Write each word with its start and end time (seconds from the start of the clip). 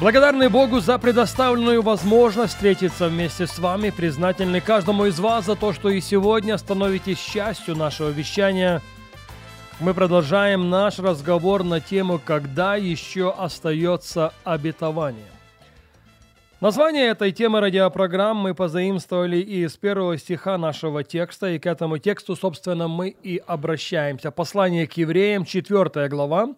Благодарны 0.00 0.50
Богу 0.50 0.80
за 0.80 0.98
предоставленную 0.98 1.80
возможность 1.80 2.54
встретиться 2.54 3.06
вместе 3.08 3.46
с 3.46 3.60
вами, 3.60 3.90
признательны 3.90 4.60
каждому 4.60 5.06
из 5.06 5.20
вас 5.20 5.44
за 5.44 5.54
то, 5.54 5.72
что 5.72 5.88
и 5.88 6.00
сегодня 6.00 6.58
становитесь 6.58 7.18
частью 7.18 7.76
нашего 7.76 8.08
вещания. 8.08 8.82
Мы 9.78 9.94
продолжаем 9.94 10.68
наш 10.68 10.98
разговор 10.98 11.62
на 11.62 11.80
тему 11.80 12.20
«Когда 12.22 12.74
еще 12.74 13.32
остается 13.32 14.32
обетование?». 14.42 15.28
Название 16.60 17.06
этой 17.08 17.30
темы 17.30 17.60
радиопрограмм 17.60 18.36
мы 18.36 18.54
позаимствовали 18.54 19.36
из 19.36 19.76
первого 19.76 20.18
стиха 20.18 20.58
нашего 20.58 21.04
текста, 21.04 21.50
и 21.50 21.60
к 21.60 21.66
этому 21.66 21.98
тексту, 21.98 22.34
собственно, 22.34 22.88
мы 22.88 23.10
и 23.10 23.40
обращаемся. 23.46 24.32
Послание 24.32 24.88
к 24.88 24.94
евреям, 24.94 25.44
4 25.44 26.08
глава, 26.08 26.48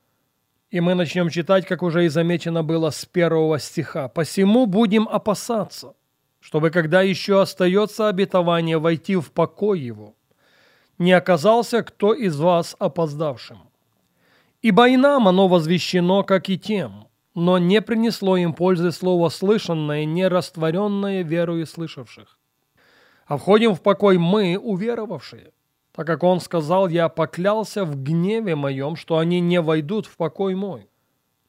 и 0.71 0.81
мы 0.81 0.95
начнем 0.95 1.31
читать, 1.31 1.67
как 1.67 1.83
уже 1.83 2.07
и 2.07 2.09
замечено 2.09 2.63
было, 2.63 2.91
с 2.91 3.05
первого 3.05 3.59
стиха. 3.59 4.09
«Посему 4.09 4.67
будем 4.67 5.09
опасаться, 5.09 5.95
чтобы, 6.41 6.71
когда 6.71 7.03
еще 7.03 7.41
остается 7.41 8.09
обетование, 8.09 8.79
войти 8.79 9.17
в 9.17 9.31
покой 9.33 9.81
его, 9.81 10.15
не 10.99 11.13
оказался 11.13 11.83
кто 11.83 12.15
из 12.15 12.39
вас 12.39 12.77
опоздавшим. 12.79 13.59
Ибо 14.63 14.89
и 14.89 14.97
нам 14.97 15.29
оно 15.29 15.49
возвещено, 15.49 16.25
как 16.25 16.49
и 16.49 16.59
тем, 16.59 17.09
но 17.35 17.59
не 17.59 17.83
принесло 17.83 18.37
им 18.37 18.55
пользы 18.55 18.93
слово 18.93 19.29
слышанное, 19.29 20.05
не 20.05 20.27
растворенное 20.27 21.23
верою 21.23 21.67
слышавших. 21.67 22.39
А 23.27 23.37
входим 23.37 23.75
в 23.75 23.83
покой 23.83 24.19
мы, 24.19 24.57
уверовавшие, 24.57 25.53
так 25.97 26.07
как 26.07 26.23
он 26.23 26.41
сказал, 26.41 26.89
я 26.89 27.09
поклялся 27.09 27.87
в 27.87 28.03
гневе 28.03 28.55
моем, 28.55 28.97
что 28.97 29.17
они 29.17 29.41
не 29.41 29.63
войдут 29.63 30.05
в 30.05 30.17
покой 30.19 30.55
мой, 30.55 30.91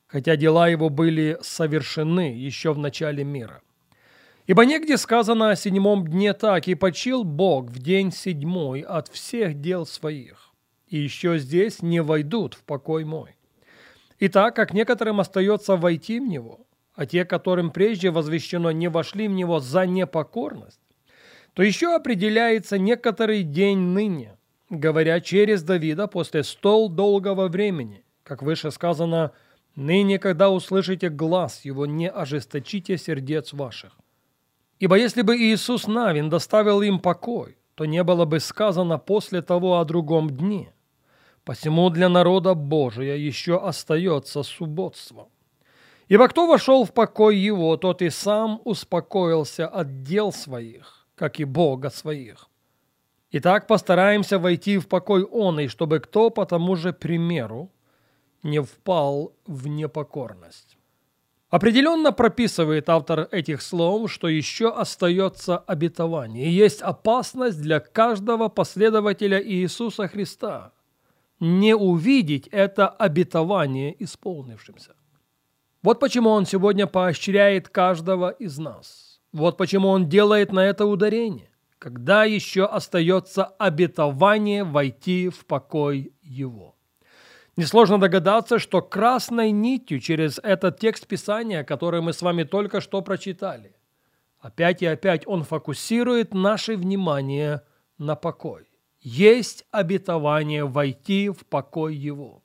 хотя 0.08 0.38
дела 0.38 0.70
его 0.70 0.90
были 0.90 1.38
совершены 1.42 2.34
еще 2.34 2.72
в 2.72 2.78
начале 2.78 3.26
мира. 3.26 3.62
Ибо 4.46 4.64
негде 4.64 4.98
сказано 4.98 5.50
о 5.50 5.58
седьмом 5.58 6.08
дне 6.08 6.34
так, 6.34 6.70
и 6.70 6.76
почил 6.76 7.26
Бог 7.26 7.70
в 7.70 7.80
день 7.80 8.14
седьмой 8.14 8.80
от 8.80 9.10
всех 9.10 9.60
дел 9.60 9.86
своих, 9.86 10.54
и 10.88 10.98
еще 10.98 11.38
здесь 11.38 11.82
не 11.82 12.02
войдут 12.02 12.54
в 12.54 12.64
покой 12.64 13.04
мой. 13.04 13.36
И 14.18 14.30
так, 14.30 14.56
как 14.56 14.74
некоторым 14.74 15.20
остается 15.20 15.76
войти 15.76 16.22
в 16.22 16.24
него, 16.24 16.62
а 16.96 17.06
те, 17.06 17.26
которым 17.26 17.70
прежде 17.70 18.12
возвещено, 18.12 18.72
не 18.72 18.88
вошли 18.88 19.28
в 19.28 19.32
него 19.32 19.60
за 19.60 19.86
непокорность, 19.86 20.80
то 21.54 21.64
еще 21.64 21.94
определяется 21.94 22.78
некоторый 22.78 23.44
день 23.44 23.80
ныне, 23.80 24.37
говоря 24.70 25.22
через 25.22 25.64
Давида 25.64 26.08
после 26.08 26.44
стол 26.44 26.90
долгого 26.90 27.48
времени, 27.48 28.04
как 28.24 28.42
выше 28.42 28.72
сказано, 28.72 29.32
«Ныне, 29.76 30.20
когда 30.20 30.50
услышите 30.50 31.10
глаз 31.10 31.64
его, 31.64 31.86
не 31.86 32.10
ожесточите 32.10 32.98
сердец 32.98 33.54
ваших». 33.54 33.98
Ибо 34.80 34.98
если 34.98 35.22
бы 35.22 35.38
Иисус 35.38 35.88
Навин 35.88 36.30
доставил 36.30 36.82
им 36.82 37.00
покой, 37.00 37.58
то 37.76 37.86
не 37.86 38.04
было 38.04 38.26
бы 38.26 38.40
сказано 38.40 38.98
после 38.98 39.42
того 39.42 39.80
о 39.80 39.86
другом 39.86 40.30
дне. 40.30 40.74
Посему 41.44 41.90
для 41.90 42.10
народа 42.10 42.54
Божия 42.54 43.16
еще 43.16 43.58
остается 43.60 44.44
субботство. 44.44 45.30
Ибо 46.08 46.28
кто 46.28 46.48
вошел 46.48 46.86
в 46.86 46.94
покой 46.94 47.38
его, 47.38 47.78
тот 47.78 48.02
и 48.02 48.10
сам 48.10 48.62
успокоился 48.66 49.68
от 49.68 50.04
дел 50.04 50.32
своих, 50.32 51.08
как 51.16 51.40
и 51.40 51.44
Бога 51.44 51.90
своих. 51.90 52.50
Итак, 53.32 53.68
постараемся 53.68 54.40
войти 54.40 54.78
в 54.78 54.88
покой 54.88 55.24
он, 55.24 55.60
и 55.60 55.68
чтобы 55.68 56.00
кто 56.00 56.30
по 56.30 56.46
тому 56.46 56.76
же 56.76 56.94
примеру 56.94 57.70
не 58.42 58.62
впал 58.62 59.34
в 59.46 59.68
непокорность. 59.68 60.78
Определенно 61.50 62.12
прописывает 62.12 62.90
автор 62.90 63.28
этих 63.32 63.62
слов, 63.62 64.12
что 64.12 64.28
еще 64.28 64.70
остается 64.70 65.58
обетование, 65.58 66.48
и 66.48 66.52
есть 66.52 66.82
опасность 66.82 67.62
для 67.62 67.80
каждого 67.80 68.50
последователя 68.50 69.42
Иисуса 69.42 70.08
Христа 70.08 70.74
не 71.40 71.76
увидеть 71.76 72.48
это 72.48 72.88
обетование 72.88 73.96
исполнившимся. 74.04 74.96
Вот 75.84 76.00
почему 76.00 76.30
он 76.32 76.46
сегодня 76.46 76.88
поощряет 76.88 77.70
каждого 77.70 78.30
из 78.30 78.58
нас. 78.58 79.22
Вот 79.32 79.58
почему 79.58 79.90
он 79.90 80.10
делает 80.10 80.52
на 80.52 80.66
это 80.66 80.86
ударение 80.86 81.52
когда 81.80 82.24
еще 82.24 82.66
остается 82.66 83.46
обетование 83.46 84.64
войти 84.64 85.30
в 85.30 85.46
покой 85.46 86.14
его. 86.22 86.76
Несложно 87.56 88.00
догадаться, 88.00 88.60
что 88.60 88.82
красной 88.82 89.52
нитью 89.52 90.00
через 90.00 90.40
этот 90.40 90.80
текст 90.80 91.08
Писания, 91.08 91.64
который 91.64 92.02
мы 92.02 92.14
с 92.14 92.22
вами 92.22 92.44
только 92.44 92.82
что 92.82 93.02
прочитали, 93.02 93.76
опять 94.40 94.82
и 94.82 94.86
опять 94.86 95.26
он 95.26 95.44
фокусирует 95.44 96.34
наше 96.34 96.76
внимание 96.76 97.64
на 97.98 98.16
покой. 98.16 98.70
Есть 99.00 99.66
обетование 99.72 100.66
войти 100.66 101.30
в 101.30 101.46
покой 101.46 101.96
его. 101.96 102.44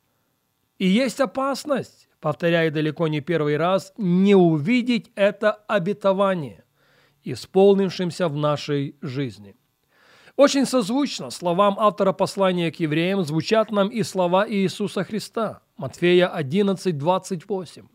И 0.79 0.87
есть 0.87 1.21
опасность, 1.21 2.09
повторяя 2.21 2.71
далеко 2.71 3.09
не 3.09 3.21
первый 3.21 3.57
раз, 3.57 3.93
не 3.97 4.35
увидеть 4.35 5.11
это 5.15 5.53
обетование– 5.53 6.62
исполнившимся 7.25 8.29
в 8.29 8.37
нашей 8.37 8.97
жизни. 9.01 9.57
Очень 10.37 10.67
созвучно 10.67 11.31
словам 11.31 11.77
автора 11.79 12.13
послания 12.13 12.73
к 12.73 12.81
евреям 12.81 13.23
звучат 13.23 13.71
нам 13.71 13.89
и 13.89 14.03
слова 14.03 14.49
Иисуса 14.49 15.05
Христа, 15.05 15.61
Матфея 15.77 16.29
11, 16.29 16.97
28. 16.97 17.87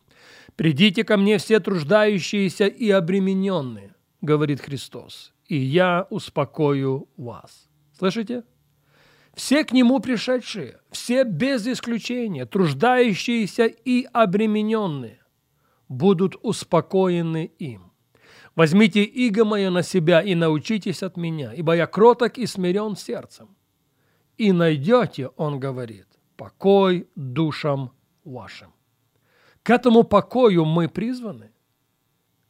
«Придите 0.55 1.03
ко 1.03 1.17
мне 1.17 1.37
все 1.37 1.59
труждающиеся 1.59 2.67
и 2.67 2.89
обремененные,— 2.89 3.95
говорит 4.21 4.61
Христос,— 4.61 5.33
и 5.47 5.55
я 5.57 6.07
успокою 6.09 7.07
вас». 7.17 7.67
Слышите? 7.97 8.43
Все 9.33 9.63
к 9.63 9.71
Нему 9.71 9.99
пришедшие, 9.99 10.79
все 10.91 11.23
без 11.23 11.67
исключения, 11.67 12.45
труждающиеся 12.45 13.65
и 13.65 14.07
обремененные, 14.11 15.19
будут 15.89 16.35
успокоены 16.41 17.51
им. 17.59 17.86
Возьмите 18.57 19.03
иго 19.03 19.45
мое 19.45 19.69
на 19.69 19.83
себя 19.83 20.19
и 20.19 20.33
научитесь 20.33 21.03
от 21.03 21.15
меня, 21.15 21.53
ибо 21.53 21.75
я 21.75 21.85
кроток 21.85 22.39
и 22.39 22.47
смирен 22.47 22.95
сердцем. 22.95 23.55
И 24.35 24.51
найдете, 24.51 25.27
он 25.37 25.59
говорит, 25.59 26.07
покой 26.37 27.07
душам 27.15 27.91
вашим. 28.23 28.73
К 29.61 29.69
этому 29.69 30.03
покою 30.03 30.65
мы 30.65 30.89
призваны. 30.89 31.51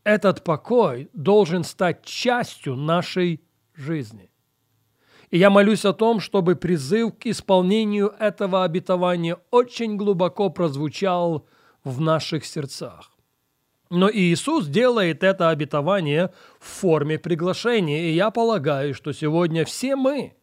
Этот 0.06 0.46
покой 0.46 1.10
должен 1.12 1.66
стать 1.66 2.06
частью 2.06 2.78
нашей 2.78 3.42
жизни. 3.74 4.32
И 5.30 5.38
я 5.38 5.50
молюсь 5.50 5.84
о 5.84 5.92
том, 5.92 6.22
чтобы 6.22 6.56
призыв 6.56 7.18
к 7.20 7.26
исполнению 7.26 8.16
этого 8.18 8.64
обетования 8.64 9.38
очень 9.52 9.98
глубоко 9.98 10.50
прозвучал 10.50 11.46
в 11.84 12.00
наших 12.00 12.46
сердцах. 12.46 13.17
Но 13.90 14.10
Иисус 14.12 14.68
делает 14.68 15.24
это 15.24 15.50
обетование 15.50 16.34
в 16.60 16.66
форме 16.66 17.18
приглашения, 17.18 18.10
и 18.10 18.14
я 18.14 18.32
полагаю, 18.32 18.94
что 18.94 19.14
сегодня 19.14 19.64
все 19.64 19.96
мы 19.96 20.34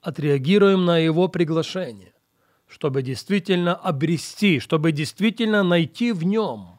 отреагируем 0.00 0.84
на 0.84 0.98
Его 0.98 1.28
приглашение, 1.28 2.12
чтобы 2.68 3.02
действительно 3.02 3.74
обрести, 3.74 4.60
чтобы 4.60 4.92
действительно 4.92 5.64
найти 5.64 6.12
в 6.12 6.24
нем 6.24 6.78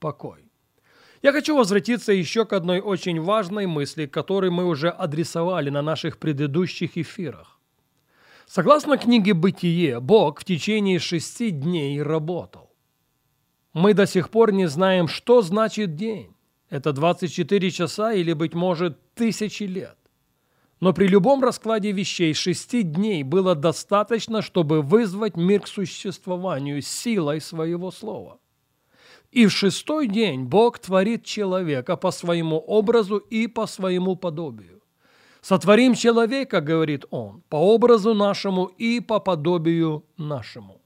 покой. 0.00 0.50
Я 1.22 1.32
хочу 1.32 1.56
возвратиться 1.56 2.12
еще 2.12 2.44
к 2.44 2.52
одной 2.52 2.80
очень 2.80 3.20
важной 3.20 3.66
мысли, 3.66 4.06
которую 4.06 4.52
мы 4.52 4.66
уже 4.66 4.90
адресовали 4.90 5.70
на 5.70 5.80
наших 5.80 6.18
предыдущих 6.18 6.98
эфирах. 6.98 7.60
Согласно 8.46 8.98
книге 8.98 9.32
«Бытие», 9.32 10.00
Бог 10.00 10.40
в 10.40 10.44
течение 10.44 10.98
шести 10.98 11.50
дней 11.50 12.02
работал. 12.02 12.61
Мы 13.72 13.94
до 13.94 14.06
сих 14.06 14.28
пор 14.30 14.52
не 14.52 14.66
знаем, 14.66 15.08
что 15.08 15.40
значит 15.40 15.96
день. 15.96 16.34
Это 16.68 16.92
24 16.92 17.70
часа 17.70 18.12
или, 18.12 18.32
быть 18.34 18.54
может, 18.54 18.98
тысячи 19.14 19.62
лет. 19.64 19.96
Но 20.80 20.92
при 20.92 21.06
любом 21.06 21.42
раскладе 21.42 21.92
вещей 21.92 22.34
шести 22.34 22.82
дней 22.82 23.22
было 23.22 23.54
достаточно, 23.54 24.42
чтобы 24.42 24.82
вызвать 24.82 25.36
мир 25.36 25.60
к 25.60 25.68
существованию 25.68 26.82
силой 26.82 27.40
своего 27.40 27.90
слова. 27.90 28.40
И 29.30 29.46
в 29.46 29.52
шестой 29.52 30.06
день 30.06 30.44
Бог 30.44 30.78
творит 30.78 31.24
человека 31.24 31.96
по 31.96 32.10
своему 32.10 32.58
образу 32.58 33.16
и 33.16 33.46
по 33.46 33.66
своему 33.66 34.16
подобию. 34.16 34.82
Сотворим 35.40 35.94
человека, 35.94 36.60
говорит 36.60 37.06
он, 37.10 37.42
по 37.48 37.56
образу 37.56 38.12
нашему 38.12 38.66
и 38.66 39.00
по 39.00 39.18
подобию 39.20 40.04
нашему. 40.18 40.81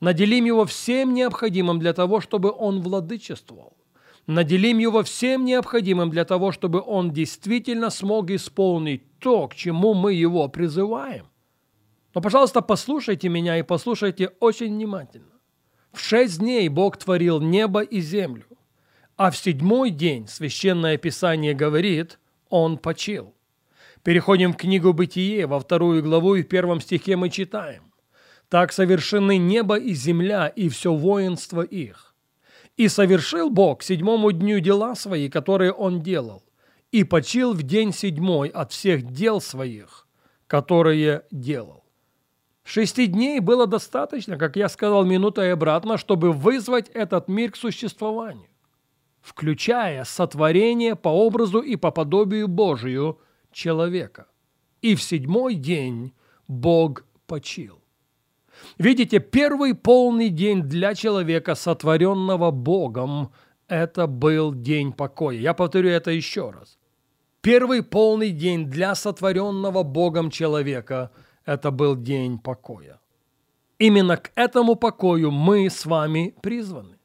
Наделим 0.00 0.44
его 0.44 0.66
всем 0.66 1.14
необходимым 1.14 1.78
для 1.78 1.92
того, 1.92 2.20
чтобы 2.20 2.52
он 2.52 2.82
владычествовал. 2.82 3.76
Наделим 4.26 4.78
его 4.78 5.02
всем 5.02 5.44
необходимым 5.44 6.10
для 6.10 6.24
того, 6.24 6.52
чтобы 6.52 6.82
он 6.84 7.12
действительно 7.12 7.90
смог 7.90 8.30
исполнить 8.30 9.18
то, 9.20 9.48
к 9.48 9.54
чему 9.54 9.94
мы 9.94 10.14
его 10.14 10.48
призываем. 10.48 11.26
Но, 12.14 12.20
пожалуйста, 12.20 12.60
послушайте 12.60 13.28
меня 13.28 13.58
и 13.58 13.62
послушайте 13.62 14.32
очень 14.40 14.74
внимательно. 14.74 15.32
В 15.92 16.00
шесть 16.00 16.40
дней 16.40 16.68
Бог 16.68 16.96
творил 16.96 17.40
небо 17.40 17.80
и 17.80 18.00
землю, 18.00 18.46
а 19.16 19.30
в 19.30 19.36
седьмой 19.36 19.90
день 19.90 20.26
Священное 20.26 20.98
Писание 20.98 21.54
говорит, 21.54 22.18
Он 22.50 22.78
почил. 22.78 23.32
Переходим 24.02 24.52
в 24.52 24.56
книгу 24.56 24.92
Бытие, 24.92 25.46
во 25.46 25.58
вторую 25.58 26.02
главу 26.02 26.34
и 26.34 26.42
в 26.42 26.48
первом 26.48 26.80
стихе 26.80 27.16
мы 27.16 27.30
читаем. 27.30 27.85
«Так 28.48 28.72
совершены 28.72 29.38
небо 29.38 29.76
и 29.76 29.92
земля, 29.94 30.46
и 30.46 30.68
все 30.68 30.94
воинство 30.94 31.62
их. 31.62 32.14
И 32.76 32.88
совершил 32.88 33.50
Бог 33.50 33.82
седьмому 33.82 34.32
дню 34.32 34.60
дела 34.60 34.94
свои, 34.94 35.28
которые 35.28 35.72
Он 35.72 36.02
делал, 36.02 36.44
и 36.92 37.04
почил 37.04 37.52
в 37.52 37.62
день 37.62 37.92
седьмой 37.92 38.48
от 38.48 38.72
всех 38.72 39.10
дел 39.10 39.40
своих, 39.40 40.06
которые 40.46 41.24
делал». 41.30 41.86
Шести 42.66 43.06
дней 43.06 43.38
было 43.38 43.68
достаточно, 43.68 44.36
как 44.36 44.56
я 44.56 44.68
сказал, 44.68 45.04
минутой 45.04 45.52
обратно, 45.52 45.96
чтобы 45.96 46.32
вызвать 46.32 46.88
этот 46.88 47.28
мир 47.28 47.52
к 47.52 47.56
существованию, 47.56 48.50
включая 49.20 50.02
сотворение 50.02 50.96
по 50.96 51.08
образу 51.08 51.60
и 51.60 51.76
по 51.76 51.92
подобию 51.92 52.48
Божию 52.48 53.20
человека. 53.52 54.26
И 54.82 54.96
в 54.96 55.02
седьмой 55.02 55.54
день 55.54 56.12
Бог 56.48 57.04
почил. 57.28 57.80
Видите, 58.78 59.18
первый 59.18 59.74
полный 59.74 60.28
день 60.28 60.62
для 60.62 60.94
человека, 60.94 61.54
сотворенного 61.54 62.50
Богом, 62.50 63.32
это 63.68 64.06
был 64.06 64.54
день 64.54 64.92
покоя. 64.92 65.38
Я 65.38 65.54
повторю 65.54 65.90
это 65.90 66.10
еще 66.10 66.50
раз. 66.50 66.78
Первый 67.40 67.82
полный 67.82 68.30
день 68.30 68.66
для 68.66 68.94
сотворенного 68.94 69.82
Богом 69.82 70.30
человека– 70.30 71.10
это 71.46 71.70
был 71.70 71.96
день 71.96 72.38
покоя. 72.38 73.00
Именно 73.78 74.16
к 74.16 74.32
этому 74.34 74.74
покою 74.74 75.30
мы 75.30 75.70
с 75.70 75.86
вами 75.86 76.34
призваны. 76.42 76.96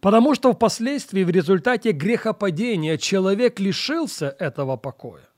Потому 0.00 0.34
что 0.34 0.52
впоследствии 0.52 1.24
в 1.24 1.30
результате 1.30 1.92
грехопадения 1.92 2.96
человек 2.96 3.60
лишился 3.60 4.34
этого 4.38 4.76
покоя. 4.76 5.28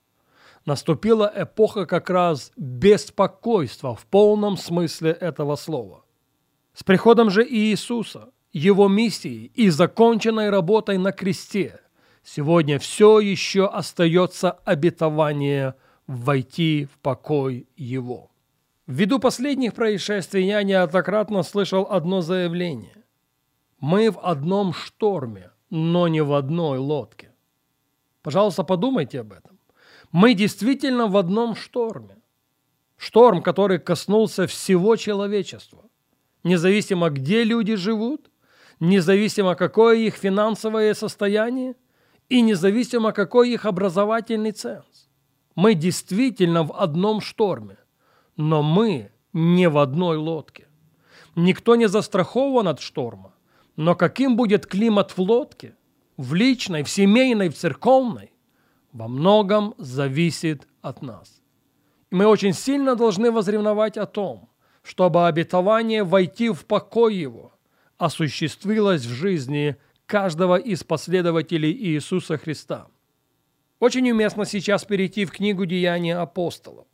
Наступила 0.69 1.33
эпоха 1.35 1.87
как 1.87 2.11
раз 2.11 2.53
беспокойства 2.59 3.95
в 3.95 4.05
полном 4.05 4.59
смысле 4.59 5.13
этого 5.13 5.57
слова. 5.57 6.05
С 6.75 6.85
приходом 6.85 7.31
же 7.31 7.43
Иисуса, 7.43 8.29
Его 8.53 8.87
миссией 8.87 9.51
и 9.55 9.71
законченной 9.71 10.51
работой 10.51 10.99
на 10.99 11.13
кресте 11.13 11.81
сегодня 12.23 12.79
все 12.79 13.19
еще 13.19 13.65
остается 13.65 14.51
обетование– 14.51 15.75
войти 16.07 16.85
в 16.85 16.99
покой 16.99 17.67
его. 17.75 18.31
Ввиду 18.87 19.21
последних 19.21 19.73
происшествий 19.73 20.45
я 20.45 20.63
неоднократно 20.63 21.45
слышал 21.45 21.87
одно 21.91 22.21
заявление. 22.21 23.05
Мы 23.81 24.11
в 24.11 24.19
одном 24.19 24.75
шторме, 24.75 25.51
но 25.71 26.09
не 26.09 26.21
в 26.21 26.35
одной 26.35 26.77
лодке. 26.77 27.33
Пожалуйста, 28.21 28.65
подумайте 28.65 29.21
об 29.21 29.33
этом. 29.33 29.58
Мы 30.13 30.35
действительно 30.35 31.07
в 31.07 31.17
одном 31.17 31.55
шторме. 31.55 32.17
Шторм, 32.97 33.43
который 33.43 33.79
коснулся 33.79 34.47
всего 34.47 34.97
человечества. 34.97 35.85
Независимо, 36.45 37.11
где 37.11 37.45
люди 37.45 37.75
живут, 37.75 38.31
независимо, 38.81 39.55
какое 39.55 39.97
их 39.97 40.15
финансовое 40.15 40.95
состояние 40.95 41.75
и 42.29 42.41
независимо, 42.41 43.13
какой 43.13 43.51
их 43.51 43.67
образовательный 43.67 44.53
ценз. 44.53 45.09
Мы 45.55 45.75
действительно 45.75 46.63
в 46.63 46.73
одном 46.73 47.21
шторме, 47.21 47.79
но 48.37 48.63
мы 48.63 49.11
не 49.33 49.69
в 49.69 49.79
одной 49.79 50.17
лодке. 50.17 50.69
Никто 51.37 51.77
не 51.77 51.89
застрахован 51.89 52.69
от 52.69 52.81
шторма, 52.81 53.35
но 53.77 53.95
каким 53.95 54.37
будет 54.37 54.67
климат 54.67 55.13
в 55.17 55.19
лодке, 55.21 55.77
в 56.17 56.35
личной, 56.35 56.83
в 56.83 56.89
семейной, 56.89 57.49
в 57.49 57.57
церковной, 57.57 58.33
во 58.93 59.09
многом 59.09 59.75
зависит 59.79 60.67
от 60.81 61.03
нас. 61.03 61.41
И 62.11 62.15
мы 62.15 62.27
очень 62.27 62.53
сильно 62.53 62.97
должны 62.97 63.31
возревновать 63.31 63.97
о 63.97 64.07
том, 64.07 64.49
чтобы 64.83 65.27
обетование 65.27 66.05
войти 66.05 66.51
в 66.51 66.65
покой 66.65 67.17
его 67.17 67.53
осуществилось 67.99 69.05
в 69.05 69.11
жизни 69.11 69.77
каждого 70.07 70.57
из 70.57 70.85
последователей 70.85 71.73
Иисуса 71.73 72.39
Христа– 72.39 72.89
очень 73.81 74.11
уместно 74.11 74.45
сейчас 74.45 74.85
перейти 74.85 75.25
в 75.25 75.31
книгу 75.31 75.65
«Деяния 75.65 76.17
апостолов». 76.17 76.87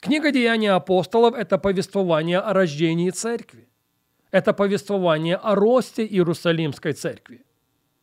Книга 0.00 0.30
«Деяния 0.30 0.72
апостолов»– 0.72 1.34
это 1.36 1.56
повествование 1.56 2.38
о 2.38 2.52
рождении 2.52 3.08
церкви. 3.10 3.68
Это 4.30 4.52
повествование 4.52 5.36
о 5.36 5.54
росте 5.54 6.06
Иерусалимской 6.06 6.92
церкви. 6.92 7.44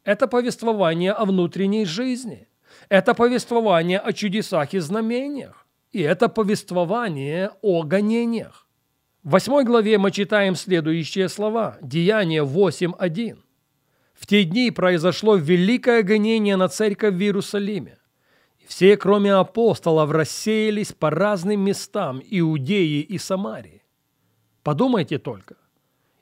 Это 0.04 0.28
повествование 0.28 1.12
о 1.12 1.26
внутренней 1.26 1.86
жизни. 1.86 2.48
Это 2.90 3.14
повествование 3.14 4.00
о 4.00 4.14
чудесах 4.14 4.74
и 4.74 4.80
знамениях. 4.80 5.66
И 5.92 6.02
это 6.02 6.30
повествование 6.30 7.52
о 7.62 7.84
гонениях. 7.84 8.68
В 9.24 9.32
восьмой 9.32 9.64
главе 9.64 9.98
мы 9.98 10.12
читаем 10.12 10.56
следующие 10.56 11.28
слова. 11.28 11.78
Деяние 11.82 12.44
8.1. 12.44 13.38
В 14.14 14.26
те 14.26 14.44
дни 14.44 14.72
произошло 14.72 15.36
великое 15.36 16.04
гонение 16.04 16.56
на 16.56 16.70
церковь 16.70 17.16
в 17.16 17.22
Иерусалиме. 17.22 17.98
Все, 18.68 18.98
кроме 18.98 19.34
апостолов, 19.34 20.12
рассеялись 20.12 20.92
по 20.92 21.10
разным 21.10 21.62
местам 21.62 22.22
Иудеи 22.24 23.02
и 23.02 23.18
Самарии. 23.18 23.84
Подумайте 24.62 25.20
только, 25.20 25.56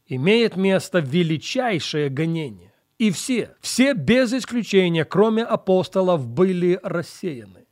имеет 0.05 0.55
место 0.55 0.99
величайшее 0.99 2.09
гонение. 2.09 2.74
И 2.97 3.11
все, 3.11 3.55
все 3.59 3.93
без 3.93 4.33
исключения, 4.33 5.03
кроме 5.03 5.43
апостолов, 5.43 6.27
были 6.27 6.79
рассеяны. 6.81 7.65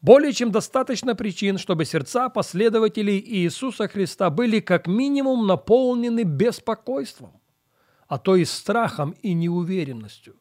Более 0.00 0.32
чем 0.32 0.52
достаточно 0.52 1.14
причин, 1.16 1.56
чтобы 1.58 1.86
сердца 1.86 2.28
последователей 2.28 3.18
Иисуса 3.18 3.88
Христа 3.88 4.30
были 4.30 4.60
как 4.60 4.86
минимум 4.86 5.46
наполнены 5.46 6.24
беспокойством, 6.24 7.40
а 8.06 8.18
то 8.18 8.36
и 8.36 8.44
страхом 8.44 9.16
и 9.22 9.32
неуверенностью. 9.32 10.36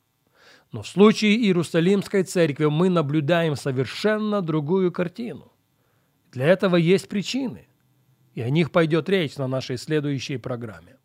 Но 0.73 0.81
в 0.81 0.87
случае 0.87 1.37
Иерусалимской 1.37 2.23
церкви 2.23 2.65
мы 2.65 2.89
наблюдаем 2.89 3.55
совершенно 3.55 4.41
другую 4.41 4.91
картину. 4.91 5.51
Для 6.31 6.47
этого 6.47 6.75
есть 6.75 7.07
причины, 7.07 7.67
и 8.33 8.41
о 8.41 8.49
них 8.49 8.71
пойдет 8.71 9.07
речь 9.07 9.37
на 9.37 9.47
нашей 9.47 9.77
следующей 9.77 10.37
программе. 10.37 10.97